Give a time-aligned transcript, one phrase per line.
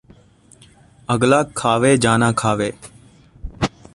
[1.09, 2.71] ਅਗਲਾ ਖਾਵੇ ਜਾਂ ਨਾ ਖਾਵੇ